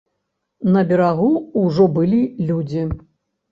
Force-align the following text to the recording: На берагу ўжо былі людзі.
На 0.75 0.83
берагу 0.91 1.29
ўжо 1.65 1.87
былі 2.01 2.25
людзі. 2.51 2.89